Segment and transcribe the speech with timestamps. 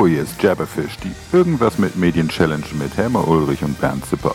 [0.00, 4.34] Hallo, hier ist Jabberfish, die Irgendwas mit Medien Challenge mit Helmer Ulrich und Bernd Zipper.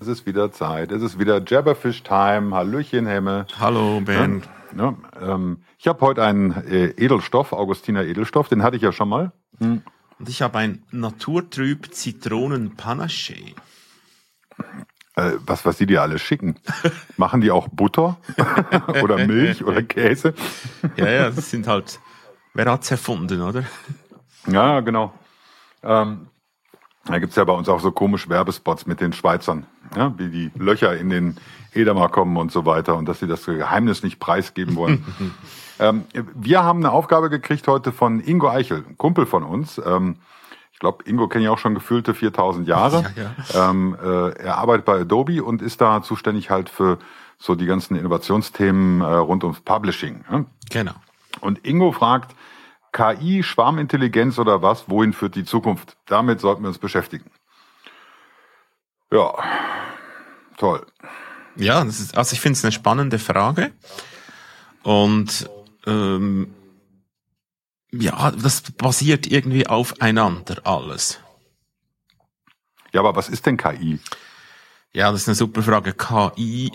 [0.00, 2.54] Es ist wieder Zeit, es ist wieder Jabberfish Time.
[2.54, 3.46] Hallöchen, Hemme.
[3.58, 4.42] Hallo, Ben.
[4.76, 9.08] Ja, ähm, ich habe heute einen äh, Edelstoff, Augustiner Edelstoff, den hatte ich ja schon
[9.08, 9.32] mal.
[9.60, 9.80] Hm.
[10.18, 13.54] Und ich habe ein Naturtrüb Zitronen Panache.
[14.58, 14.64] Äh,
[15.16, 16.56] was, was die dir alles schicken.
[17.16, 18.18] Machen die auch Butter
[19.02, 20.34] oder Milch oder Käse?
[20.96, 21.98] ja, ja, das sind halt,
[22.54, 23.64] wer hat's erfunden, oder?
[24.46, 25.12] Ja, genau.
[25.82, 26.28] Ähm,
[27.06, 29.66] da gibt's ja bei uns auch so komische Werbespots mit den Schweizern,
[29.96, 31.36] ja, wie die Löcher in den
[31.72, 35.04] Edamer kommen und so weiter und dass sie das Geheimnis nicht preisgeben wollen.
[35.78, 39.80] ähm, wir haben eine Aufgabe gekriegt heute von Ingo Eichel, Kumpel von uns.
[39.84, 40.16] Ähm,
[40.76, 43.02] ich glaube, Ingo kenne ich auch schon gefühlte 4000 Jahre.
[43.16, 43.70] Ja, ja.
[43.70, 46.98] Ähm, äh, er arbeitet bei Adobe und ist da zuständig halt für
[47.38, 50.22] so die ganzen Innovationsthemen äh, rund ums Publishing.
[50.30, 50.44] Ne?
[50.68, 50.92] Genau.
[51.40, 52.36] Und Ingo fragt,
[52.92, 55.96] KI, Schwarmintelligenz oder was, wohin führt die Zukunft?
[56.04, 57.30] Damit sollten wir uns beschäftigen.
[59.10, 59.32] Ja,
[60.58, 60.84] toll.
[61.54, 63.72] Ja, das ist, also ich finde es eine spannende Frage.
[64.82, 65.48] Und
[65.86, 66.54] ähm,
[68.00, 71.20] ja, das basiert irgendwie aufeinander alles.
[72.92, 73.98] Ja, aber was ist denn KI?
[74.92, 75.92] Ja, das ist eine super Frage.
[75.92, 76.72] KI,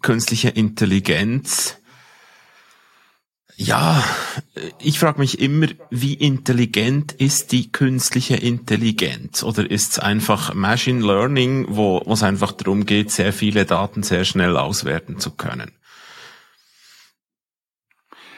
[0.00, 1.78] künstliche Intelligenz.
[3.56, 4.04] Ja,
[4.78, 9.42] ich frage mich immer, wie intelligent ist die künstliche Intelligenz?
[9.42, 14.26] Oder ist es einfach Machine Learning, wo es einfach darum geht, sehr viele Daten sehr
[14.26, 15.72] schnell auswerten zu können?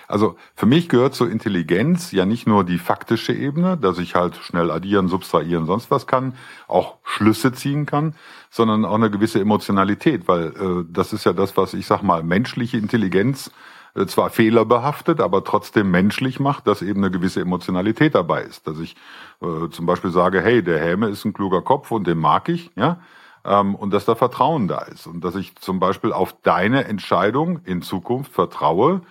[0.08, 4.36] Also für mich gehört zur Intelligenz ja nicht nur die faktische Ebene, dass ich halt
[4.36, 6.34] schnell addieren, subtrahieren, sonst was kann,
[6.66, 8.14] auch Schlüsse ziehen kann,
[8.50, 12.22] sondern auch eine gewisse Emotionalität, weil äh, das ist ja das, was ich sag mal
[12.22, 13.50] menschliche Intelligenz
[13.94, 18.66] äh, zwar fehlerbehaftet, aber trotzdem menschlich macht, dass eben eine gewisse Emotionalität dabei ist.
[18.66, 18.96] Dass ich
[19.42, 22.70] äh, zum Beispiel sage, hey, der Häme ist ein kluger Kopf und den mag ich,
[22.76, 22.98] ja,
[23.44, 27.60] ähm, und dass da Vertrauen da ist und dass ich zum Beispiel auf deine Entscheidung
[27.64, 29.02] in Zukunft vertraue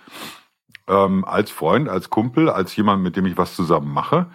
[0.88, 4.26] ähm, als Freund, als Kumpel, als jemand, mit dem ich was zusammen mache.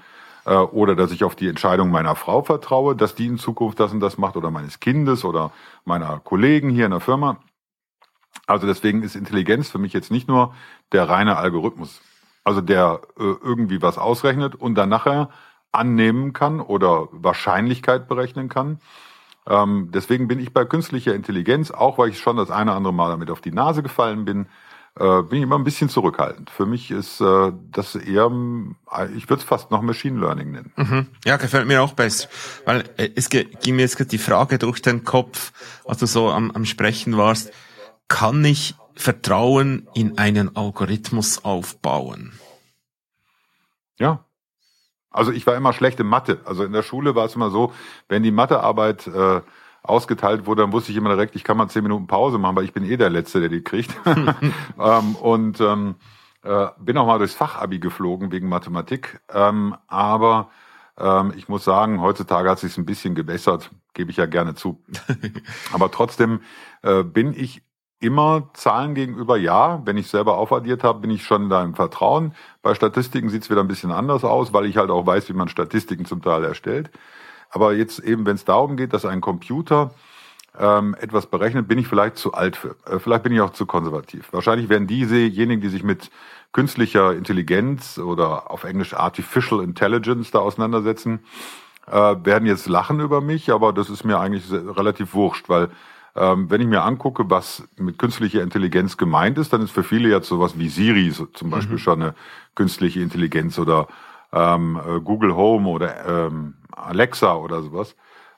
[0.46, 3.92] Äh, oder dass ich auf die Entscheidung meiner Frau vertraue, dass die in Zukunft das
[3.92, 5.52] und das macht oder meines Kindes oder
[5.86, 7.38] meiner Kollegen hier in der Firma.
[8.46, 10.54] Also deswegen ist Intelligenz für mich jetzt nicht nur
[10.92, 12.02] der reine Algorithmus,
[12.44, 15.30] also der äh, irgendwie was ausrechnet und dann nachher
[15.72, 18.80] annehmen kann oder Wahrscheinlichkeit berechnen kann.
[19.48, 22.94] Ähm, deswegen bin ich bei künstlicher Intelligenz, auch weil ich schon das eine oder andere
[22.94, 24.48] Mal damit auf die Nase gefallen bin,
[25.00, 26.50] äh, bin ich immer ein bisschen zurückhaltend.
[26.50, 28.32] Für mich ist äh, das eher,
[29.16, 30.74] ich würde es fast noch Machine Learning nennen.
[30.76, 31.08] Mhm.
[31.26, 32.30] Ja, gefällt mir auch besser.
[32.66, 35.52] Weil äh, es ging mir jetzt gerade die Frage durch den Kopf,
[35.86, 37.52] als du so am, am Sprechen warst,
[38.08, 42.34] kann ich Vertrauen in einen Algorithmus aufbauen?
[43.98, 44.26] Ja.
[45.10, 46.42] Also ich war immer schlecht in Mathe.
[46.46, 47.74] Also in der Schule war es immer so,
[48.10, 49.42] wenn die Mathearbeit äh,
[49.84, 52.64] ausgeteilt wurde, dann wusste ich immer direkt, ich kann mal zehn Minuten Pause machen, weil
[52.64, 53.94] ich bin eh der Letzte, der die kriegt.
[54.80, 55.96] ähm, und ähm,
[56.44, 59.20] äh, bin auch mal durchs Fachabi geflogen wegen Mathematik.
[59.34, 60.50] Ähm, aber
[60.98, 64.84] ähm, ich muss sagen, heutzutage hat sich ein bisschen gebessert, gebe ich ja gerne zu.
[65.74, 66.42] aber trotzdem
[66.82, 67.62] äh, bin ich
[68.00, 69.82] immer Zahlen gegenüber ja.
[69.86, 72.36] Wenn ich selber aufaddiert habe, bin ich schon da im Vertrauen.
[72.62, 75.34] Bei Statistiken sieht es wieder ein bisschen anders aus, weil ich halt auch weiß, wie
[75.34, 76.92] man Statistiken zum Teil erstellt.
[77.54, 79.94] Aber jetzt eben, wenn es darum geht, dass ein Computer
[80.58, 82.76] ähm, etwas berechnet, bin ich vielleicht zu alt für.
[82.86, 84.34] Äh, vielleicht bin ich auch zu konservativ.
[84.34, 86.10] Wahrscheinlich werden diesejenigen, die sich mit
[86.52, 91.20] künstlicher Intelligenz oder auf Englisch Artificial Intelligence da auseinandersetzen,
[91.88, 95.70] äh, werden jetzt lachen über mich, aber das ist mir eigentlich relativ wurscht, weil
[96.16, 100.10] ähm, wenn ich mir angucke, was mit künstlicher Intelligenz gemeint ist, dann ist für viele
[100.10, 101.80] jetzt sowas wie Siri so, zum Beispiel mhm.
[101.80, 102.16] schon eine
[102.56, 103.88] künstliche Intelligenz oder
[104.34, 107.96] ähm, äh, Google Home oder ähm, Alexa oder sowas.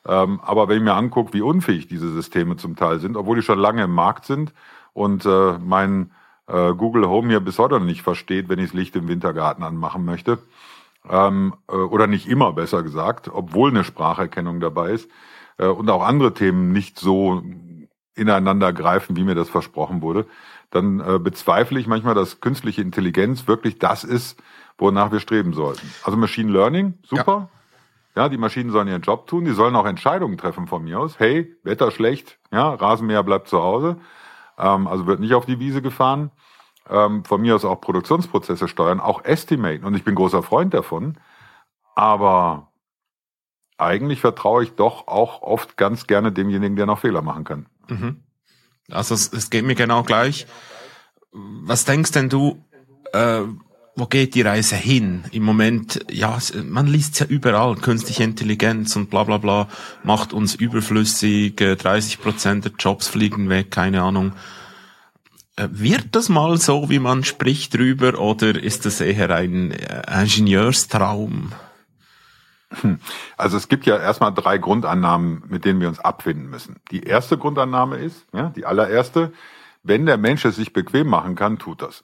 [0.08, 3.42] Ähm, aber wenn ich mir angucke, wie unfähig diese Systeme zum Teil sind, obwohl die
[3.42, 4.54] schon lange im Markt sind
[4.94, 6.12] und äh, mein
[6.48, 9.64] äh, Google Home hier bis heute noch nicht versteht, wenn ich das Licht im Wintergarten
[9.64, 10.38] anmachen möchte,
[11.10, 15.10] ähm, äh, oder nicht immer besser gesagt, obwohl eine Spracherkennung dabei ist
[15.58, 17.42] äh, und auch andere Themen nicht so
[18.16, 20.26] ineinander greifen, wie mir das versprochen wurde,
[20.70, 24.42] dann äh, bezweifle ich manchmal, dass künstliche Intelligenz wirklich das ist,
[24.78, 25.90] wonach wir streben sollten.
[26.04, 27.50] Also Machine Learning, super.
[28.16, 28.24] Ja.
[28.24, 31.20] ja, die Maschinen sollen ihren Job tun, die sollen auch Entscheidungen treffen von mir aus.
[31.20, 33.98] Hey, Wetter schlecht, ja, Rasenmäher bleibt zu Hause,
[34.58, 36.32] ähm, also wird nicht auf die Wiese gefahren.
[36.88, 39.86] Ähm, von mir aus auch Produktionsprozesse steuern, auch estimaten.
[39.86, 41.18] Und ich bin großer Freund davon.
[41.96, 42.72] Aber
[43.78, 47.66] eigentlich vertraue ich doch auch oft ganz gerne demjenigen, der noch Fehler machen kann.
[47.88, 48.24] Mhm.
[48.92, 50.46] Also es, es geht mir genau gleich.
[51.32, 52.64] Was denkst denn du,
[53.14, 53.42] äh,
[53.96, 55.24] wo geht die Reise hin?
[55.32, 59.68] Im Moment, ja, man liest ja überall, künstliche Intelligenz und bla bla bla
[60.04, 64.34] macht uns überflüssig, 30 Prozent der Jobs fliegen weg, keine Ahnung.
[65.56, 70.22] Äh, wird das mal so, wie man spricht drüber, oder ist das eher ein äh,
[70.22, 71.54] Ingenieurstraum?
[72.82, 73.00] Hm.
[73.38, 76.78] Also es gibt ja erstmal drei Grundannahmen, mit denen wir uns abfinden müssen.
[76.92, 79.32] Die erste Grundannahme ist, ja, die allererste,
[79.84, 82.04] wenn der Mensch es sich bequem machen kann, tut das.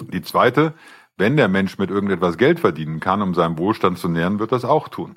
[0.00, 0.74] Die zweite,
[1.16, 4.64] wenn der Mensch mit irgendetwas Geld verdienen kann, um seinen Wohlstand zu nähren, wird das
[4.64, 5.16] auch tun.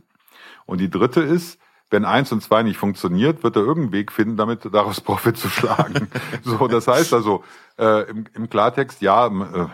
[0.65, 1.59] Und die dritte ist,
[1.89, 5.49] wenn eins und zwei nicht funktioniert, wird er irgendeinen Weg finden, damit daraus Profit zu
[5.49, 6.07] schlagen.
[6.43, 7.43] so, das heißt also
[7.77, 9.67] äh, im, im Klartext, ja, äh,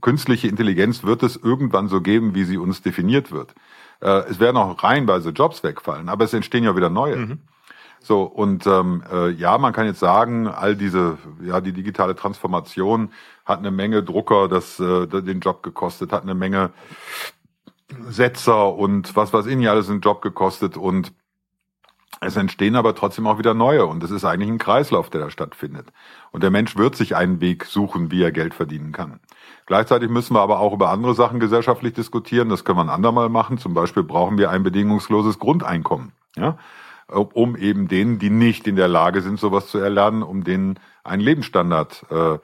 [0.00, 3.54] künstliche Intelligenz wird es irgendwann so geben, wie sie uns definiert wird.
[4.00, 7.16] Äh, es werden auch reihenweise Jobs wegfallen, aber es entstehen ja wieder neue.
[7.16, 7.38] Mhm.
[8.00, 13.10] So, und ähm, äh, ja, man kann jetzt sagen, all diese, ja, die digitale Transformation
[13.44, 16.70] hat eine Menge Drucker, das äh, den Job gekostet, hat eine Menge
[18.08, 21.12] Setzer und was was ihnen alles einen Job gekostet und
[22.20, 25.30] es entstehen aber trotzdem auch wieder neue und es ist eigentlich ein Kreislauf, der da
[25.30, 25.88] stattfindet.
[26.32, 29.20] Und der Mensch wird sich einen Weg suchen, wie er Geld verdienen kann.
[29.66, 32.48] Gleichzeitig müssen wir aber auch über andere Sachen gesellschaftlich diskutieren.
[32.48, 33.58] Das können wir ein andermal machen.
[33.58, 36.12] Zum Beispiel brauchen wir ein bedingungsloses Grundeinkommen.
[36.36, 36.56] Ja?
[37.08, 41.22] Um eben denen, die nicht in der Lage sind, sowas zu erlernen, um denen einen
[41.22, 42.38] Lebensstandard, äh,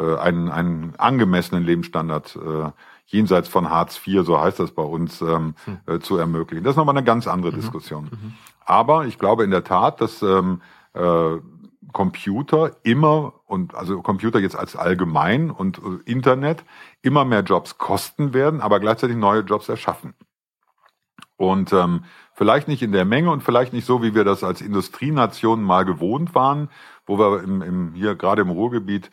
[0.00, 2.70] äh, einen, einen angemessenen Lebensstandard äh,
[3.06, 5.78] jenseits von Hartz IV, so heißt das bei uns, ähm, hm.
[5.86, 6.64] äh, zu ermöglichen.
[6.64, 7.56] Das ist nochmal eine ganz andere mhm.
[7.56, 8.04] Diskussion.
[8.04, 8.34] Mhm.
[8.64, 10.62] Aber ich glaube in der Tat, dass ähm,
[10.94, 11.36] äh,
[11.92, 16.64] Computer immer und also Computer jetzt als allgemein und äh, Internet
[17.02, 20.14] immer mehr Jobs kosten werden, aber gleichzeitig neue Jobs erschaffen.
[21.36, 22.04] Und ähm,
[22.34, 25.84] vielleicht nicht in der Menge und vielleicht nicht so, wie wir das als Industrienation mal
[25.84, 26.68] gewohnt waren,
[27.06, 29.10] wo wir im, im hier gerade im Ruhrgebiet,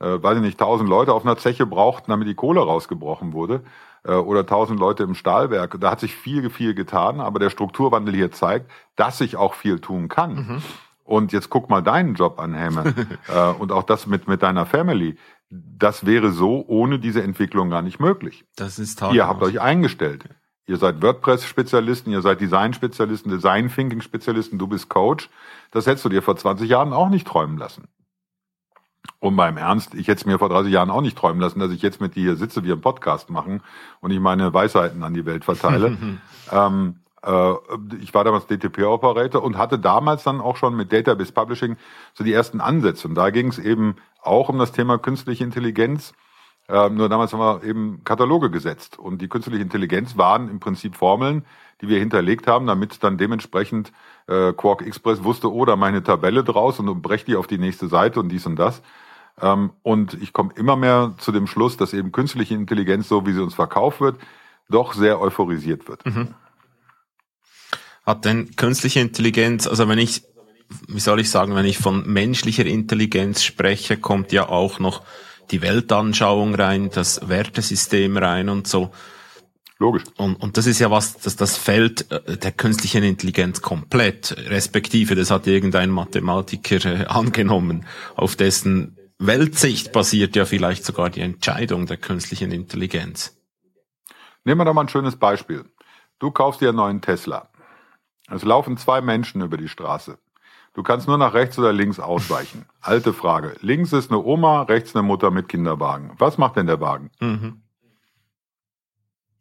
[0.00, 3.62] äh, weiß ich nicht, tausend Leute auf einer Zeche brauchten, damit die Kohle rausgebrochen wurde
[4.04, 5.78] äh, oder tausend Leute im Stahlwerk.
[5.80, 9.80] Da hat sich viel, viel getan, aber der Strukturwandel hier zeigt, dass sich auch viel
[9.80, 10.34] tun kann.
[10.34, 10.62] Mhm.
[11.04, 12.94] Und jetzt guck mal deinen Job an, Häme.
[13.28, 15.16] äh, und auch das mit, mit deiner Family.
[15.50, 18.44] Das wäre so ohne diese Entwicklung gar nicht möglich.
[18.56, 20.24] Das ist Ihr habt euch eingestellt.
[20.68, 25.30] Ihr seid WordPress-Spezialisten, ihr seid Design-Spezialisten, Design-Thinking-Spezialisten, du bist Coach.
[25.70, 27.88] Das hättest du dir vor 20 Jahren auch nicht träumen lassen.
[29.18, 31.72] Und beim Ernst, ich hätte es mir vor 30 Jahren auch nicht träumen lassen, dass
[31.72, 33.62] ich jetzt mit dir hier sitze, wir einen Podcast machen
[34.00, 35.96] und ich meine Weisheiten an die Welt verteile.
[36.52, 37.54] ähm, äh,
[38.02, 41.78] ich war damals DTP-Operator und hatte damals dann auch schon mit Database Publishing
[42.12, 43.08] so die ersten Ansätze.
[43.08, 46.12] Und da ging es eben auch um das Thema künstliche Intelligenz.
[46.68, 50.96] Ähm, nur damals haben wir eben Kataloge gesetzt und die künstliche Intelligenz waren im Prinzip
[50.96, 51.44] Formeln,
[51.80, 53.92] die wir hinterlegt haben, damit dann dementsprechend
[54.26, 57.88] äh, Quark Express wusste, oh, da meine Tabelle draus und breche die auf die nächste
[57.88, 58.82] Seite und dies und das.
[59.40, 63.32] Ähm, und ich komme immer mehr zu dem Schluss, dass eben künstliche Intelligenz, so wie
[63.32, 64.16] sie uns verkauft wird,
[64.68, 66.04] doch sehr euphorisiert wird.
[66.04, 66.34] Mhm.
[68.04, 70.22] Hat denn künstliche Intelligenz, also wenn ich,
[70.88, 75.02] wie soll ich sagen, wenn ich von menschlicher Intelligenz spreche, kommt ja auch noch
[75.50, 78.90] die Weltanschauung rein, das Wertesystem rein und so.
[79.78, 80.02] Logisch.
[80.16, 85.14] Und, und das ist ja was, das, das Feld äh, der künstlichen Intelligenz komplett, respektive,
[85.14, 87.86] das hat irgendein Mathematiker äh, angenommen,
[88.16, 93.36] auf dessen Weltsicht basiert ja vielleicht sogar die Entscheidung der künstlichen Intelligenz.
[94.44, 95.64] Nehmen wir doch mal ein schönes Beispiel.
[96.18, 97.50] Du kaufst dir einen neuen Tesla.
[98.30, 100.18] Es laufen zwei Menschen über die Straße.
[100.78, 102.64] Du kannst nur nach rechts oder links ausweichen.
[102.80, 103.56] Alte Frage.
[103.62, 106.12] Links ist eine Oma, rechts eine Mutter mit Kinderwagen.
[106.18, 107.10] Was macht denn der Wagen?
[107.18, 107.62] Mhm.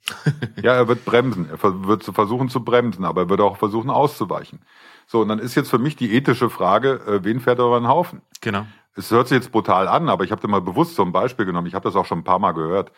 [0.64, 1.48] ja, er wird bremsen.
[1.48, 4.62] Er wird versuchen zu bremsen, aber er wird auch versuchen auszuweichen.
[5.06, 7.80] So, und dann ist jetzt für mich die ethische Frage, äh, wen fährt er über
[7.80, 8.24] den Haufen?
[8.42, 8.66] Genau.
[8.96, 11.46] Es hört sich jetzt brutal an, aber ich habe dir mal bewusst so ein Beispiel
[11.46, 11.68] genommen.
[11.68, 12.92] Ich habe das auch schon ein paar Mal gehört.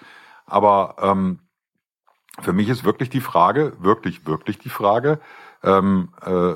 [0.46, 1.40] Aber ähm,
[2.40, 5.20] für mich ist wirklich die Frage, wirklich, wirklich die Frage,
[5.62, 6.54] ähm, äh,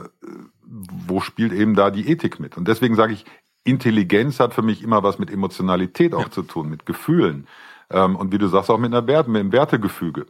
[0.66, 2.58] wo spielt eben da die Ethik mit?
[2.58, 3.26] Und deswegen sage ich,
[3.64, 6.32] Intelligenz hat für mich immer was mit Emotionalität auch ja.
[6.32, 7.48] zu tun, mit Gefühlen.
[7.90, 10.26] Ähm, und wie du sagst, auch mit einer Wert, mit einem Wertegefüge.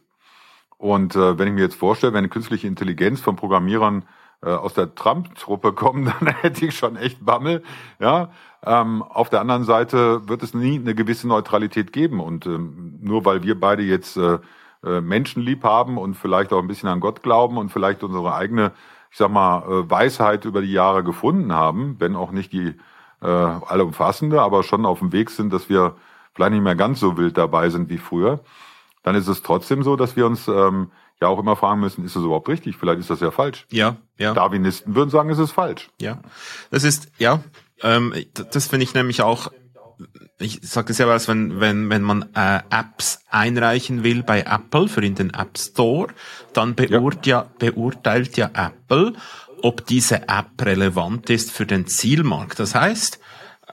[0.78, 4.06] Und äh, wenn ich mir jetzt vorstelle, wenn eine künstliche Intelligenz von Programmierern
[4.42, 7.64] äh, aus der Trump-Truppe kommt, dann hätte ich schon echt Bammel.
[8.00, 8.32] Ja,
[8.66, 12.20] ähm, auf der anderen Seite wird es nie eine gewisse Neutralität geben.
[12.20, 14.40] Und ähm, nur weil wir beide jetzt äh,
[14.84, 18.74] äh, Menschenlieb haben und vielleicht auch ein bisschen an Gott glauben und vielleicht unsere eigene
[19.14, 22.74] ich sag mal, äh, Weisheit über die Jahre gefunden haben, wenn auch nicht die
[23.22, 25.96] äh, allumfassende, aber schon auf dem Weg sind, dass wir
[26.34, 28.40] vielleicht nicht mehr ganz so wild dabei sind wie früher,
[29.04, 30.90] dann ist es trotzdem so, dass wir uns ähm,
[31.22, 32.76] ja auch immer fragen müssen, ist das überhaupt richtig?
[32.76, 33.68] Vielleicht ist das ja falsch.
[33.72, 34.34] Ja, ja.
[34.34, 35.92] Darwinisten würden sagen, es ist falsch.
[36.02, 36.20] Ja,
[36.72, 37.40] das ist, ja,
[37.84, 39.52] Ähm, das finde ich nämlich auch
[40.40, 44.88] ich sage das ja was, wenn, wenn, wenn man äh, Apps einreichen will bei Apple
[44.88, 46.08] für in den App Store,
[46.54, 47.44] dann beurt ja.
[47.44, 49.14] ja, beurteilt ja Apple,
[49.62, 52.60] ob diese App relevant ist für den Zielmarkt.
[52.60, 53.20] Das heißt,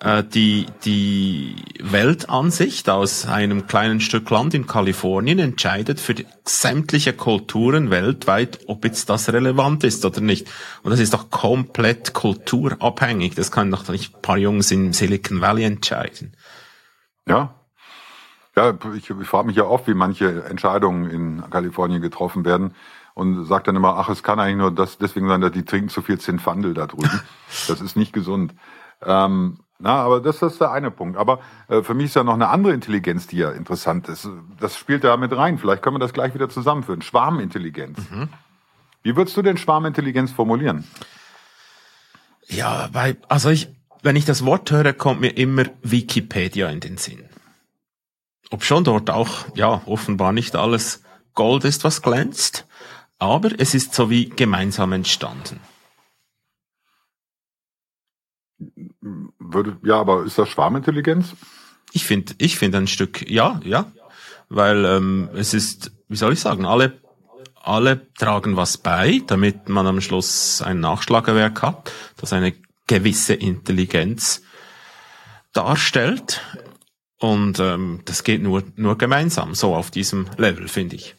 [0.01, 6.15] äh, die, die Weltansicht aus einem kleinen Stück Land in Kalifornien entscheidet für
[6.45, 10.49] sämtliche Kulturen weltweit, ob jetzt das relevant ist oder nicht.
[10.83, 13.35] Und das ist doch komplett kulturabhängig.
[13.35, 16.35] Das kann doch nicht ein paar Jungs in Silicon Valley entscheiden.
[17.27, 17.55] Ja.
[18.57, 22.75] Ja, ich, ich frage mich ja oft, wie manche Entscheidungen in Kalifornien getroffen werden
[23.15, 25.89] und sagt dann immer, ach, es kann eigentlich nur das deswegen sein, dass die trinken
[25.89, 27.21] zu viel Zinfandel da drüben.
[27.69, 28.55] das ist nicht gesund.
[29.03, 31.17] Ähm, na, aber das ist der eine Punkt.
[31.17, 34.29] Aber äh, für mich ist ja noch eine andere Intelligenz, die ja interessant ist.
[34.61, 35.59] Das spielt da mit rein.
[35.59, 37.03] Vielleicht können wir das gleich wieder zusammenführen.
[37.03, 37.99] Schwarmintelligenz.
[38.11, 38.29] Mhm.
[39.03, 40.85] Wie würdest du denn Schwarmintelligenz formulieren?
[42.47, 43.69] Ja, weil, also ich,
[44.03, 47.25] wenn ich das Wort höre, kommt mir immer Wikipedia in den Sinn.
[48.51, 51.03] Ob schon dort auch, ja, offenbar nicht alles
[51.35, 52.67] Gold ist, was glänzt,
[53.19, 55.61] aber es ist so wie gemeinsam entstanden.
[59.53, 61.35] Würde, ja, aber ist das Schwarmintelligenz?
[61.93, 63.91] Ich finde, ich finde ein Stück, ja, ja,
[64.49, 67.01] weil ähm, es ist, wie soll ich sagen, alle
[67.63, 72.55] alle tragen was bei, damit man am Schluss ein Nachschlagewerk hat, das eine
[72.87, 74.43] gewisse Intelligenz
[75.53, 76.41] darstellt.
[77.19, 81.17] Und ähm, das geht nur, nur gemeinsam, so auf diesem Level, finde ich.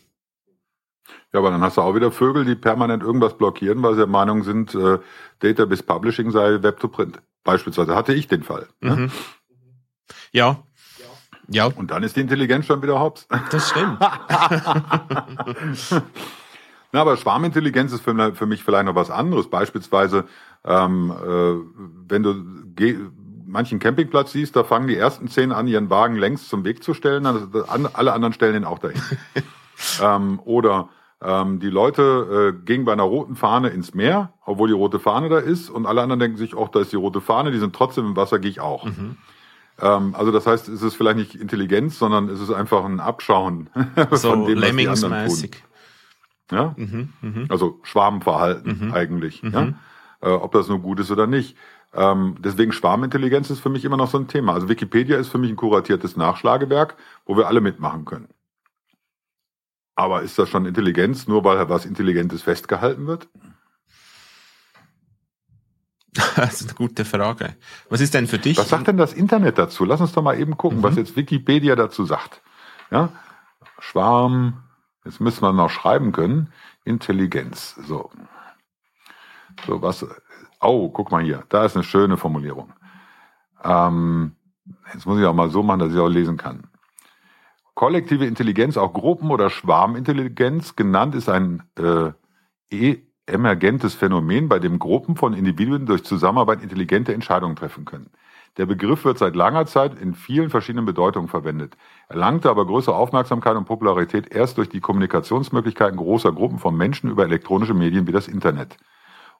[1.31, 4.07] Ja, aber dann hast du auch wieder Vögel, die permanent irgendwas blockieren, weil sie der
[4.07, 4.99] Meinung sind, äh,
[5.39, 7.21] Database Publishing sei Web to Print.
[7.43, 8.67] Beispielsweise hatte ich den Fall.
[8.79, 8.95] Ne?
[8.95, 9.11] Mhm.
[10.31, 10.63] Ja.
[11.47, 11.65] Ja.
[11.65, 13.27] Und dann ist die Intelligenz schon wieder hops.
[13.49, 13.99] Das stimmt.
[16.91, 19.49] Na, aber Schwarmintelligenz ist für, für, mich vielleicht noch was anderes.
[19.49, 20.25] Beispielsweise,
[20.65, 21.55] ähm, äh,
[22.09, 22.35] wenn du
[23.45, 26.93] manchen Campingplatz siehst, da fangen die ersten zehn an, ihren Wagen längst zum Weg zu
[26.93, 29.01] stellen, also alle anderen stellen ihn auch dahin.
[30.01, 30.89] ähm, oder
[31.23, 35.29] ähm, die Leute äh, gehen bei einer roten Fahne ins Meer, obwohl die rote Fahne
[35.29, 37.75] da ist, und alle anderen denken sich, auch da ist die rote Fahne, die sind
[37.75, 38.85] trotzdem im Wasser, gehe ich auch.
[38.85, 39.17] Mhm.
[39.79, 43.69] Ähm, also das heißt, es ist vielleicht nicht Intelligenz, sondern es ist einfach ein Abschauen
[44.11, 45.49] so von dem, was die anderen tun.
[46.51, 46.75] Ja?
[46.75, 47.45] Mhm, mh.
[47.49, 48.93] Also Schwarmverhalten mhm.
[48.93, 49.41] eigentlich.
[49.43, 49.61] Ja?
[49.61, 49.75] Mhm.
[50.21, 51.55] Äh, ob das nur gut ist oder nicht.
[51.93, 54.53] Ähm, deswegen Schwarmintelligenz ist für mich immer noch so ein Thema.
[54.53, 58.27] Also Wikipedia ist für mich ein kuratiertes Nachschlagewerk, wo wir alle mitmachen können.
[60.01, 63.29] Aber ist das schon Intelligenz, nur weil was Intelligentes festgehalten wird?
[66.35, 67.55] Das ist eine gute Frage.
[67.87, 68.57] Was ist denn für dich?
[68.57, 69.85] Was sagt denn das Internet dazu?
[69.85, 70.83] Lass uns doch mal eben gucken, mhm.
[70.83, 72.41] was jetzt Wikipedia dazu sagt.
[72.89, 73.09] Ja,
[73.77, 74.63] Schwarm,
[75.05, 76.51] jetzt müssen wir noch schreiben können.
[76.83, 77.75] Intelligenz.
[77.87, 78.09] So.
[79.67, 80.03] So, was,
[80.59, 82.73] oh, guck mal hier, da ist eine schöne Formulierung.
[83.63, 84.35] Ähm,
[84.93, 86.70] jetzt muss ich auch mal so machen, dass ich auch lesen kann.
[87.73, 92.11] Kollektive Intelligenz, auch Gruppen- oder Schwarmintelligenz genannt, ist ein äh,
[93.25, 98.09] emergentes Phänomen, bei dem Gruppen von Individuen durch Zusammenarbeit intelligente Entscheidungen treffen können.
[98.57, 101.77] Der Begriff wird seit langer Zeit in vielen verschiedenen Bedeutungen verwendet,
[102.09, 107.23] erlangte aber größere Aufmerksamkeit und Popularität erst durch die Kommunikationsmöglichkeiten großer Gruppen von Menschen über
[107.23, 108.75] elektronische Medien wie das Internet.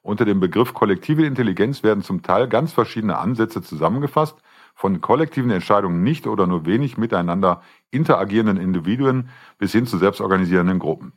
[0.00, 4.40] Unter dem Begriff kollektive Intelligenz werden zum Teil ganz verschiedene Ansätze zusammengefasst,
[4.74, 11.12] von kollektiven Entscheidungen nicht oder nur wenig miteinander interagierenden Individuen bis hin zu selbstorganisierenden Gruppen.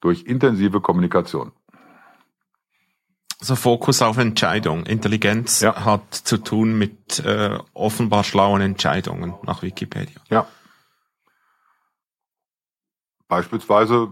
[0.00, 1.52] Durch intensive Kommunikation.
[3.40, 4.86] Also Fokus auf Entscheidung.
[4.86, 5.84] Intelligenz ja.
[5.84, 10.20] hat zu tun mit äh, offenbar schlauen Entscheidungen nach Wikipedia.
[10.30, 10.46] Ja.
[13.28, 14.08] Beispielsweise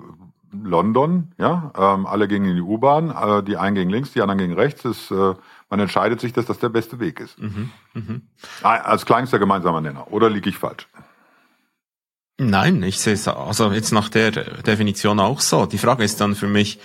[0.62, 4.38] London, ja, ähm, alle gingen in die U-Bahn, äh, die einen gingen links, die anderen
[4.38, 4.82] gingen rechts.
[4.82, 5.34] Das, äh,
[5.70, 7.38] man entscheidet sich, dass das der beste Weg ist.
[7.40, 8.20] Mhm, mh.
[8.62, 10.12] Als kleinster gemeinsamer Nenner.
[10.12, 10.88] Oder liege ich falsch?
[12.38, 15.66] Nein, ich sehe es also jetzt nach der Definition auch so.
[15.66, 16.80] Die Frage ist dann für mich,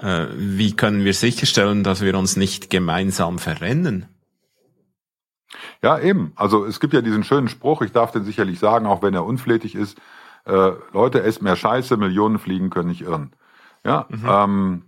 [0.00, 4.06] äh, wie können wir sicherstellen, dass wir uns nicht gemeinsam verrennen?
[5.82, 6.32] Ja, eben.
[6.34, 9.24] Also es gibt ja diesen schönen Spruch, ich darf den sicherlich sagen, auch wenn er
[9.24, 9.98] unflätig ist,
[10.46, 13.32] äh, Leute, esst mehr Scheiße, Millionen Fliegen können nicht irren.
[13.84, 14.24] Ja, mhm.
[14.26, 14.82] ähm,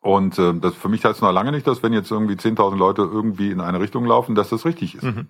[0.00, 3.02] und äh, das für mich heißt noch lange nicht, dass wenn jetzt irgendwie 10.000 Leute
[3.02, 5.02] irgendwie in eine Richtung laufen, dass das richtig ist.
[5.02, 5.28] Mhm.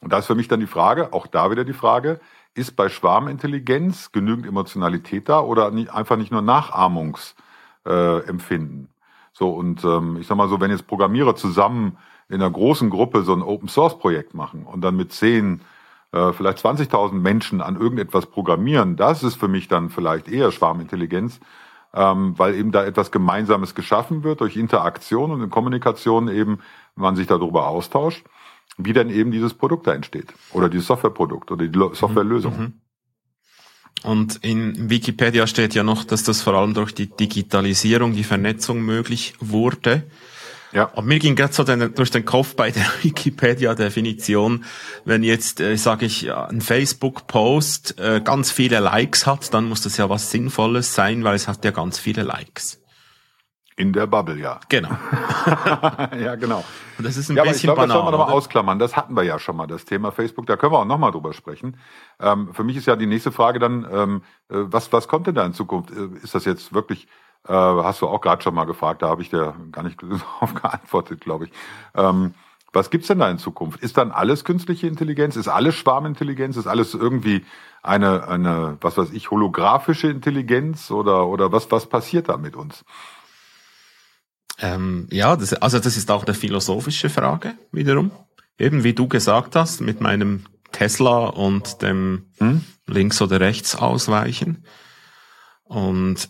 [0.00, 2.20] Und da ist für mich dann die Frage, auch da wieder die Frage,
[2.54, 8.84] ist bei Schwarmintelligenz genügend Emotionalität da oder nicht, einfach nicht nur Nachahmungsempfinden?
[8.84, 8.88] Äh,
[9.32, 13.22] so, und ähm, ich sag mal so, wenn jetzt Programmierer zusammen in einer großen Gruppe
[13.22, 15.60] so ein Open Source Projekt machen und dann mit zehn,
[16.12, 21.40] äh, vielleicht 20.000 Menschen an irgendetwas programmieren, das ist für mich dann vielleicht eher Schwarmintelligenz,
[21.94, 26.60] ähm, weil eben da etwas Gemeinsames geschaffen wird durch Interaktion und in Kommunikation eben,
[26.96, 28.24] man sich darüber austauscht,
[28.76, 32.58] wie dann eben dieses Produkt da entsteht oder dieses Softwareprodukt oder die Softwarelösung.
[32.58, 32.72] Mhm.
[34.02, 38.80] Und in Wikipedia steht ja noch, dass das vor allem durch die Digitalisierung, die Vernetzung
[38.80, 40.10] möglich wurde.
[40.72, 40.90] Ja.
[40.92, 44.64] Aber mir ging gerade so den, durch den Kopf bei der Wikipedia-Definition,
[45.04, 49.96] wenn jetzt, äh, sage ich, ein Facebook-Post äh, ganz viele Likes hat, dann muss das
[49.96, 52.80] ja was Sinnvolles sein, weil es hat ja ganz viele Likes.
[53.80, 54.60] In der Bubble, ja.
[54.68, 54.90] Genau.
[56.18, 56.62] ja, genau.
[56.98, 58.78] Und das ist ein ja, bisschen aber ich glaube, banal, das soll man nochmal ausklammern.
[58.78, 60.44] Das hatten wir ja schon mal, das Thema Facebook.
[60.44, 61.78] Da können wir auch nochmal drüber sprechen.
[62.20, 65.34] Ähm, für mich ist ja die nächste Frage dann, ähm, äh, was, was kommt denn
[65.34, 65.92] da in Zukunft?
[65.92, 67.08] Äh, ist das jetzt wirklich
[67.46, 70.54] äh, hast du auch gerade schon mal gefragt, da habe ich dir gar nicht darauf
[70.54, 71.52] geantwortet, glaube ich.
[71.94, 72.34] Ähm,
[72.72, 73.80] was gibt's denn da in Zukunft?
[73.80, 75.34] Ist dann alles künstliche Intelligenz?
[75.34, 76.56] Ist alles Schwarmintelligenz?
[76.56, 77.44] Ist alles irgendwie
[77.82, 82.84] eine, eine, was weiß ich, holographische Intelligenz oder, oder was, was passiert da mit uns?
[84.60, 88.12] Ähm, ja, das, also das ist auch eine philosophische Frage wiederum.
[88.58, 92.64] Eben wie du gesagt hast, mit meinem Tesla und dem hm?
[92.86, 94.64] links oder rechts ausweichen.
[95.64, 96.28] Und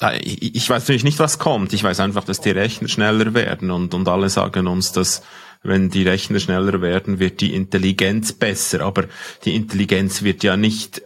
[0.00, 1.72] äh, ich weiß natürlich nicht, was kommt.
[1.72, 5.22] Ich weiß einfach, dass die Rechner schneller werden und, und alle sagen uns, dass
[5.62, 8.82] wenn die Rechner schneller werden, wird die Intelligenz besser.
[8.82, 9.04] Aber
[9.44, 11.02] die Intelligenz wird ja nicht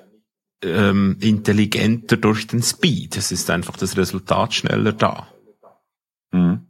[0.63, 3.17] ähm, intelligenter durch den Speed.
[3.17, 5.29] Es ist einfach das Resultat schneller da.
[6.33, 6.67] Mhm.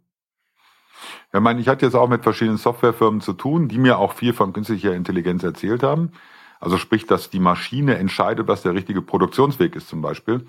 [1.33, 4.13] Ja, ich meine, ich hatte jetzt auch mit verschiedenen Softwarefirmen zu tun, die mir auch
[4.13, 6.13] viel von künstlicher Intelligenz erzählt haben.
[6.61, 10.47] Also sprich, dass die Maschine entscheidet, was der richtige Produktionsweg ist zum Beispiel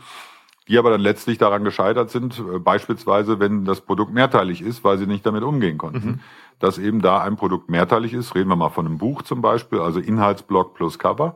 [0.70, 4.98] die aber dann letztlich daran gescheitert sind, äh, beispielsweise wenn das Produkt mehrteilig ist, weil
[4.98, 6.08] sie nicht damit umgehen konnten.
[6.08, 6.20] Mhm.
[6.60, 9.80] Dass eben da ein Produkt mehrteilig ist, reden wir mal von einem Buch zum Beispiel,
[9.80, 11.36] also Inhaltsblock plus Cover,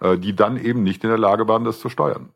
[0.00, 2.30] äh, die dann eben nicht in der Lage waren, das zu steuern.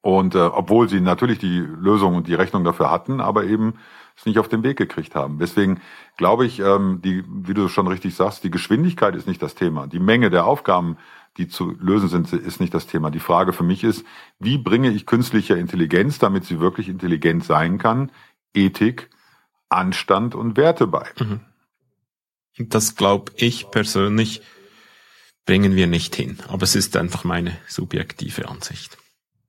[0.00, 3.74] Und äh, obwohl sie natürlich die Lösung und die Rechnung dafür hatten, aber eben
[4.16, 5.38] es nicht auf den Weg gekriegt haben.
[5.38, 5.80] Deswegen
[6.16, 9.88] glaube ich, ähm, die, wie du schon richtig sagst, die Geschwindigkeit ist nicht das Thema.
[9.88, 10.96] Die Menge der Aufgaben,
[11.36, 13.10] die zu lösen sind, ist nicht das Thema.
[13.10, 14.04] Die Frage für mich ist,
[14.38, 18.10] wie bringe ich künstliche Intelligenz, damit sie wirklich intelligent sein kann,
[18.54, 19.10] Ethik,
[19.68, 21.08] Anstand und Werte bei?
[21.18, 21.40] Mhm.
[22.58, 24.42] Das glaube ich persönlich
[25.44, 26.38] bringen wir nicht hin.
[26.48, 28.98] Aber es ist einfach meine subjektive Ansicht.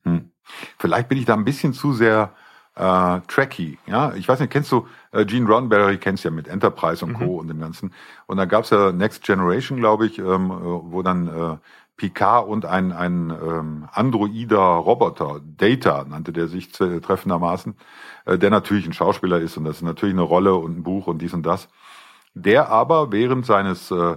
[0.04, 0.32] Hm.
[0.78, 2.36] Vielleicht bin ich da ein bisschen zu sehr
[2.78, 3.80] äh, tracky.
[3.88, 5.98] Ja, ich weiß nicht, kennst du äh, Gene Roddenberry?
[5.98, 7.24] Kennst ja mit Enterprise und Co.
[7.24, 7.40] Mhm.
[7.40, 7.94] und dem ganzen.
[8.28, 11.58] Und da gab's ja Next Generation, glaube ich, ähm, äh, wo dann äh,
[11.98, 17.76] Picard und ein, ein ähm, androider Roboter, Data nannte der sich treffendermaßen,
[18.26, 21.08] äh, der natürlich ein Schauspieler ist und das ist natürlich eine Rolle und ein Buch
[21.08, 21.70] und dies und das.
[22.36, 24.16] Der aber während seines äh,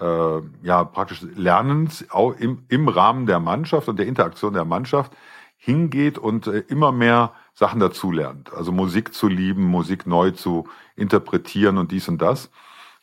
[0.00, 5.12] äh, ja praktisch Lernens auch im, im Rahmen der Mannschaft und der Interaktion der Mannschaft
[5.56, 8.52] hingeht und äh, immer mehr Sachen dazulernt.
[8.52, 12.50] Also Musik zu lieben, Musik neu zu interpretieren und dies und das.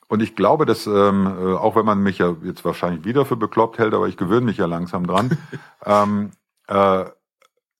[0.07, 3.35] Und ich glaube, dass, ähm, äh, auch wenn man mich ja jetzt wahrscheinlich wieder für
[3.35, 5.37] bekloppt hält, aber ich gewöhne mich ja langsam dran,
[5.85, 6.31] ähm,
[6.67, 7.05] äh,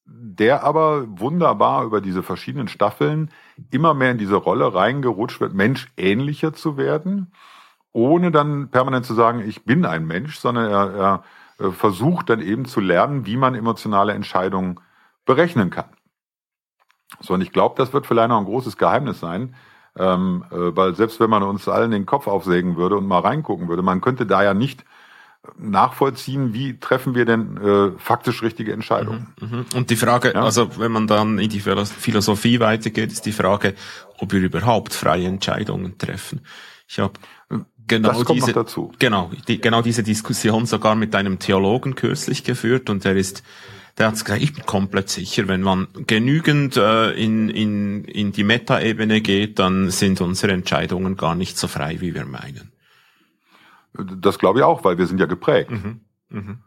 [0.04, 3.30] der aber wunderbar über diese verschiedenen Staffeln
[3.70, 7.32] immer mehr in diese Rolle reingerutscht wird, Mensch ähnlicher zu werden,
[7.92, 12.40] ohne dann permanent zu sagen, ich bin ein Mensch, sondern er, er äh, versucht dann
[12.40, 14.80] eben zu lernen, wie man emotionale Entscheidungen
[15.26, 15.86] berechnen kann.
[17.20, 19.54] So, und ich glaube, das wird vielleicht noch ein großes Geheimnis sein,
[19.96, 23.68] ähm, äh, weil selbst wenn man uns allen den Kopf aufsägen würde und mal reingucken
[23.68, 24.84] würde, man könnte da ja nicht
[25.56, 29.34] nachvollziehen, wie treffen wir denn äh, faktisch richtige Entscheidungen.
[29.40, 29.66] Mhm, mhm.
[29.74, 30.42] Und die Frage, ja?
[30.42, 33.74] also wenn man dann in die Philosophie weitergeht, ist die Frage,
[34.18, 36.40] ob wir überhaupt freie Entscheidungen treffen.
[36.86, 37.14] Ich habe
[37.86, 38.52] genau diese,
[38.98, 43.42] Genau, die, genau diese Diskussion sogar mit einem Theologen kürzlich geführt und der ist
[43.98, 48.44] der hat gesagt, ich bin komplett sicher, wenn man genügend äh, in, in, in die
[48.44, 52.72] Meta-Ebene geht, dann sind unsere Entscheidungen gar nicht so frei, wie wir meinen.
[53.94, 55.70] Das glaube ich auch, weil wir sind ja geprägt.
[55.70, 56.00] Mhm.
[56.28, 56.58] Mhm.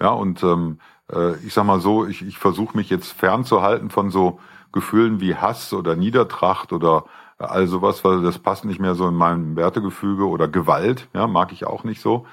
[0.00, 0.78] Ja, und ähm,
[1.12, 4.38] äh, ich sag mal so, ich, ich versuche mich jetzt fernzuhalten von so
[4.70, 7.04] Gefühlen wie Hass oder Niedertracht oder
[7.38, 11.52] all sowas, weil das passt nicht mehr so in meinem Wertegefüge oder Gewalt, ja, mag
[11.52, 12.26] ich auch nicht so.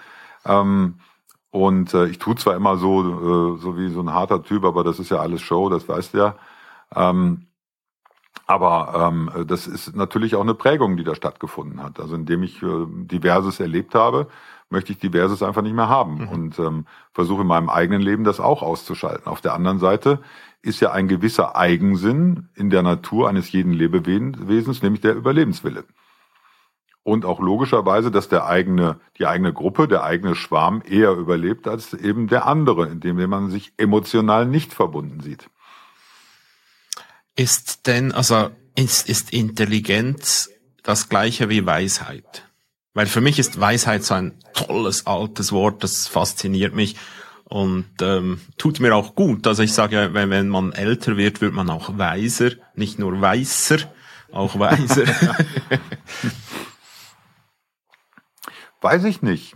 [0.45, 0.95] Ähm,
[1.55, 4.83] und äh, ich tue zwar immer so, äh, so wie so ein harter Typ, aber
[4.83, 6.35] das ist ja alles Show, das weißt du ja.
[6.93, 7.47] Ähm,
[8.45, 12.01] aber ähm, das ist natürlich auch eine Prägung, die da stattgefunden hat.
[12.01, 14.27] Also indem ich äh, Diverses erlebt habe,
[14.69, 16.27] möchte ich Diverses einfach nicht mehr haben mhm.
[16.27, 19.27] und ähm, versuche in meinem eigenen Leben das auch auszuschalten.
[19.27, 20.19] Auf der anderen Seite
[20.61, 25.85] ist ja ein gewisser Eigensinn in der Natur eines jeden Lebewesens, nämlich der Überlebenswille
[27.05, 31.93] und auch logischerweise, dass der eigene, die eigene Gruppe, der eigene Schwarm eher überlebt als
[31.93, 35.47] eben der andere, indem man sich emotional nicht verbunden sieht.
[37.35, 40.49] Ist denn, also ist, ist Intelligenz
[40.81, 42.47] das gleiche wie Weisheit?
[42.95, 46.95] Weil für mich ist Weisheit so ein tolles altes Wort, das fasziniert mich
[47.43, 49.45] und ähm, tut mir auch gut.
[49.45, 53.21] Also ich sage ja, wenn, wenn man älter wird, wird man auch weiser, nicht nur
[53.21, 53.77] weißer,
[54.31, 55.03] auch weiser.
[58.85, 59.55] Weiß ich nicht.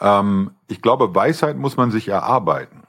[0.00, 2.84] Ähm, ich glaube, Weisheit muss man sich erarbeiten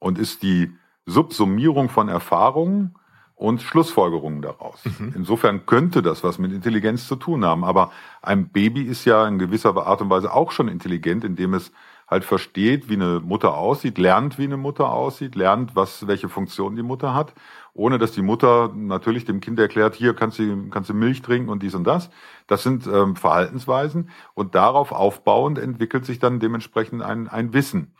[0.00, 0.72] und ist die
[1.04, 2.96] Subsummierung von Erfahrungen
[3.36, 4.84] und Schlussfolgerungen daraus.
[4.84, 5.12] Mhm.
[5.14, 7.62] Insofern könnte das was mit Intelligenz zu tun haben.
[7.62, 11.70] Aber ein Baby ist ja in gewisser Art und Weise auch schon intelligent, indem es
[12.08, 16.74] halt versteht, wie eine Mutter aussieht, lernt, wie eine Mutter aussieht, lernt, was, welche Funktion
[16.74, 17.32] die Mutter hat,
[17.76, 21.50] ohne dass die Mutter natürlich dem Kind erklärt, hier kannst du, kannst du Milch trinken
[21.50, 22.10] und dies und das.
[22.46, 27.94] Das sind ähm, Verhaltensweisen und darauf aufbauend entwickelt sich dann dementsprechend ein, ein Wissen.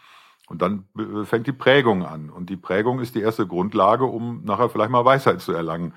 [0.49, 0.85] Und dann
[1.25, 2.31] fängt die Prägung an.
[2.31, 5.93] Und die Prägung ist die erste Grundlage, um nachher vielleicht mal Weisheit zu erlangen.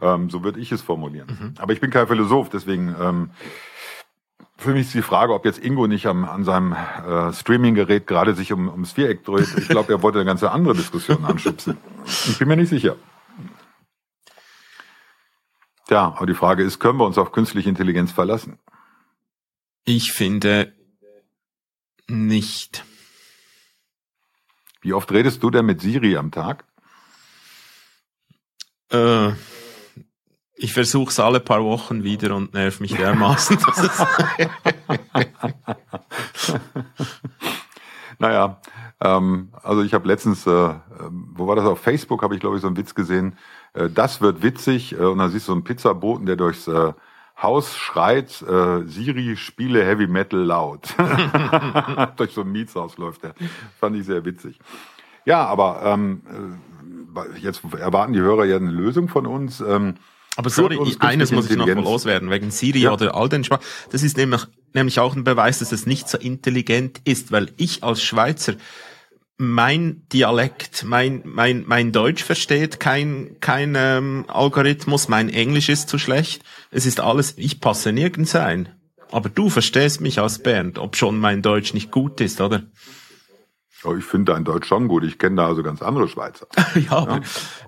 [0.00, 1.28] Ähm, so würde ich es formulieren.
[1.28, 1.54] Mhm.
[1.58, 3.30] Aber ich bin kein Philosoph, deswegen ähm,
[4.56, 8.34] für mich ist die Frage, ob jetzt Ingo nicht am, an seinem äh, Streaming-Gerät gerade
[8.34, 9.48] sich um, ums Viereck dreht.
[9.56, 11.76] Ich glaube, er wollte eine ganze andere Diskussion anschubsen.
[12.04, 12.96] Ich bin mir nicht sicher.
[15.90, 18.60] Tja, aber die Frage ist, können wir uns auf künstliche Intelligenz verlassen?
[19.84, 20.72] Ich finde
[22.06, 22.84] nicht.
[24.82, 26.64] Wie oft redest du denn mit Siri am Tag?
[28.92, 29.32] Äh,
[30.54, 33.58] ich versuche es alle paar Wochen wieder und nerv mich dermaßen.
[38.20, 38.60] naja,
[39.02, 42.56] ähm, also ich habe letztens, äh, ähm, wo war das auf Facebook, habe ich glaube
[42.56, 43.36] ich so einen Witz gesehen.
[43.72, 46.92] Äh, das wird witzig äh, und dann siehst du so einen Pizzaboten, der durchs äh,
[47.40, 50.94] Haus schreit, äh, Siri spiele Heavy Metal laut.
[52.16, 53.34] Durch so ein Mietshaus läuft der.
[53.78, 54.58] Fand ich sehr witzig.
[55.24, 56.20] Ja, aber ähm,
[57.16, 59.60] äh, jetzt erwarten die Hörer ja eine Lösung von uns.
[59.60, 59.94] Ähm,
[60.36, 62.92] aber sorry, eines muss ich noch mal loswerden, wegen Siri ja.
[62.92, 63.64] oder all den Sprachen.
[63.90, 64.42] Das ist nämlich,
[64.74, 68.54] nämlich auch ein Beweis, dass es nicht so intelligent ist, weil ich als Schweizer
[69.40, 75.96] mein Dialekt, mein, mein, mein Deutsch versteht kein, kein ähm, Algorithmus, mein Englisch ist zu
[75.96, 76.44] schlecht.
[76.70, 78.68] Es ist alles, ich passe nirgends ein.
[79.10, 82.64] Aber du verstehst mich als Bernd, ob schon mein Deutsch nicht gut ist, oder?
[83.82, 85.04] Oh, ich finde dein Deutsch schon gut.
[85.04, 86.46] Ich kenne da also ganz andere Schweizer.
[86.74, 87.20] ja, ja.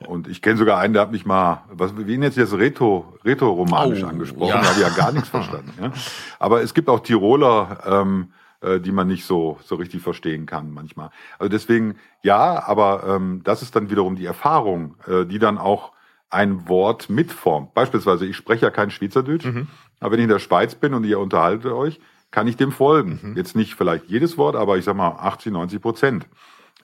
[0.07, 3.19] Und ich kenne sogar einen, der hat mich mal, was, wie nennt sich das, Reto,
[3.25, 4.49] Reto-romanisch oh, angesprochen.
[4.49, 4.61] Ja.
[4.61, 5.73] Da habe ich ja gar nichts verstanden.
[5.81, 5.91] Ja.
[6.39, 8.29] Aber es gibt auch Tiroler, ähm,
[8.63, 11.11] äh, die man nicht so, so richtig verstehen kann manchmal.
[11.39, 15.93] Also deswegen, ja, aber ähm, das ist dann wiederum die Erfahrung, äh, die dann auch
[16.31, 17.75] ein Wort mitformt.
[17.75, 19.69] Beispielsweise, ich spreche ja kein Schweizerdeutsch, mhm.
[20.01, 23.21] aber wenn ich in der Schweiz bin und ihr unterhaltet euch, kann ich dem folgen.
[23.23, 23.37] Mhm.
[23.37, 26.27] Jetzt nicht vielleicht jedes Wort, aber ich sag mal 80, 90 Prozent.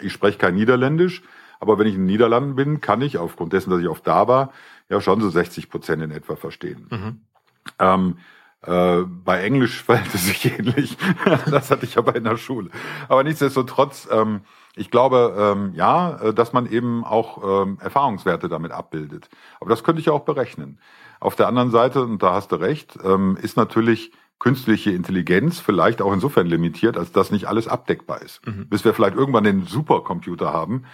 [0.00, 1.22] Ich spreche kein Niederländisch,
[1.60, 4.28] aber wenn ich in den Niederlanden bin, kann ich aufgrund dessen, dass ich oft da
[4.28, 4.52] war,
[4.88, 6.86] ja schon so 60 Prozent in etwa verstehen.
[6.90, 7.20] Mhm.
[7.78, 8.18] Ähm,
[8.62, 10.96] äh, bei Englisch verhält es sich ähnlich.
[11.50, 12.70] das hatte ich aber in der Schule.
[13.08, 14.40] Aber nichtsdestotrotz, ähm,
[14.76, 19.28] ich glaube, ähm, ja, äh, dass man eben auch ähm, Erfahrungswerte damit abbildet.
[19.60, 20.78] Aber das könnte ich auch berechnen.
[21.20, 26.00] Auf der anderen Seite, und da hast du recht, ähm, ist natürlich künstliche Intelligenz vielleicht
[26.00, 28.46] auch insofern limitiert, als dass nicht alles abdeckbar ist.
[28.46, 28.68] Mhm.
[28.68, 30.84] Bis wir vielleicht irgendwann den Supercomputer haben.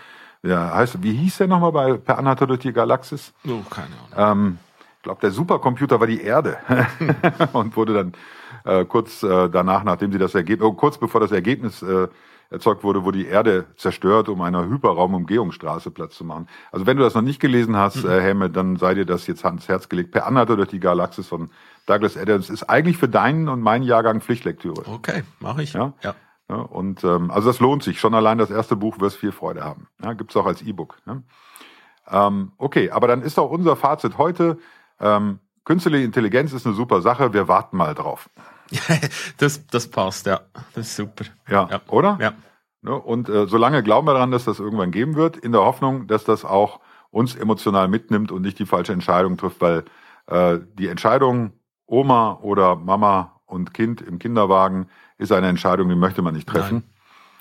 [0.43, 3.33] Ja, heißt, wie hieß der nochmal bei Per Anhalter durch die Galaxis?
[3.47, 4.59] Oh, keine Ahnung.
[5.05, 6.57] Glaube, der Supercomputer war die Erde
[7.53, 8.13] und wurde dann
[8.65, 12.09] äh, kurz äh, danach, nachdem sie das Ergebnis, oh, kurz bevor das Ergebnis äh,
[12.49, 16.49] erzeugt wurde, wurde die Erde zerstört, um einer Hyperraumumgehungsstraße Platz zu machen.
[16.73, 18.11] Also wenn du das noch nicht gelesen hast, mhm.
[18.11, 20.11] äh, Helme, dann sei dir das jetzt ans Herz gelegt.
[20.11, 21.51] Per Anhalter durch die Galaxis von
[21.85, 24.85] Douglas Adams ist eigentlich für deinen und meinen Jahrgang Pflichtlektüre.
[24.87, 25.75] Okay, mache ich.
[25.75, 25.93] Ja.
[26.03, 26.15] ja.
[26.49, 28.01] ja und ähm, also das lohnt sich.
[28.01, 29.87] Schon allein das erste Buch wirst viel Freude haben.
[30.03, 30.97] Ja, gibt's auch als E-Book.
[31.05, 31.23] Ne?
[32.11, 34.57] Ähm, okay, aber dann ist auch unser Fazit heute.
[35.01, 38.29] Ähm, künstliche Intelligenz ist eine super Sache, wir warten mal drauf.
[39.39, 40.41] das, das passt, ja.
[40.75, 41.25] Das ist super.
[41.49, 41.81] Ja, ja.
[41.89, 42.19] oder?
[42.21, 42.33] Ja.
[42.83, 46.07] Ne, und äh, solange glauben wir daran, dass das irgendwann geben wird, in der Hoffnung,
[46.07, 46.81] dass das auch
[47.11, 49.85] uns emotional mitnimmt und nicht die falsche Entscheidung trifft, weil
[50.27, 51.53] äh, die Entscheidung
[51.87, 56.83] Oma oder Mama und Kind im Kinderwagen ist eine Entscheidung, die möchte man nicht treffen.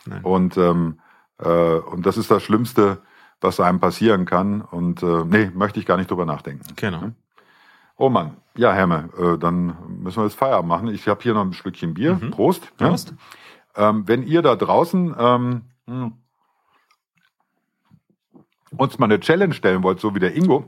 [0.06, 0.22] Nein.
[0.22, 0.24] Nein.
[0.24, 1.00] Und ähm,
[1.40, 3.00] äh, und das ist das Schlimmste,
[3.42, 4.62] was einem passieren kann.
[4.62, 6.66] Und äh, nee, möchte ich gar nicht drüber nachdenken.
[6.76, 7.12] Genau.
[7.98, 10.88] Oh Mann, ja, Herme, äh, dann müssen wir jetzt Feierabend machen.
[10.90, 12.16] Ich habe hier noch ein Schlückchen Bier.
[12.16, 12.32] Mhm.
[12.32, 12.76] Prost.
[12.78, 13.14] Prost.
[13.76, 13.90] Ja.
[13.90, 16.14] Ähm, wenn ihr da draußen ähm, hm,
[18.78, 20.66] uns mal eine Challenge stellen wollt, so wie der Ingo,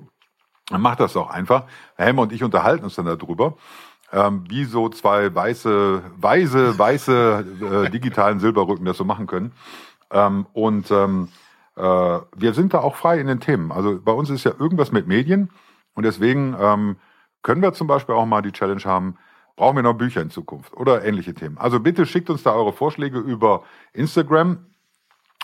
[0.69, 1.65] dann macht das doch einfach.
[1.95, 3.55] Helme und ich unterhalten uns dann darüber,
[4.11, 9.51] ähm, wie so zwei weiße, weiße, weiße äh, digitalen Silberrücken das so machen können.
[10.11, 11.29] Ähm, und ähm,
[11.75, 13.71] äh, wir sind da auch frei in den Themen.
[13.71, 15.49] Also bei uns ist ja irgendwas mit Medien
[15.93, 16.95] und deswegen ähm,
[17.45, 19.17] können wir zum Beispiel auch mal die Challenge haben,
[19.55, 21.57] brauchen wir noch Bücher in Zukunft oder ähnliche Themen.
[21.59, 24.65] Also bitte schickt uns da eure Vorschläge über Instagram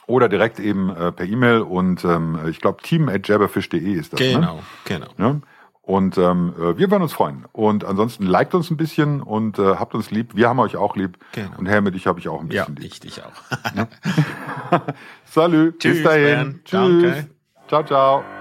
[0.08, 4.20] oder direkt eben äh, per E-Mail und ähm, ich glaube team at jabberfish.de ist das.
[4.20, 4.62] Genau, ne?
[4.86, 5.08] genau.
[5.20, 5.40] Ja?
[5.84, 7.46] Und ähm, äh, wir werden uns freuen.
[7.52, 10.36] Und ansonsten liked uns ein bisschen und äh, habt uns lieb.
[10.36, 11.20] Wir haben euch auch lieb.
[11.34, 11.58] Genau.
[11.58, 12.92] Und Helmut, dich habe ich auch ein Ja, bisschen lieb.
[12.94, 13.32] ich dich auch.
[15.26, 16.24] Salü, bis Tschüss, dahin.
[16.24, 16.66] Bernd.
[16.66, 17.04] Tschüss.
[17.04, 17.30] Danke.
[17.68, 18.41] Ciao, ciao.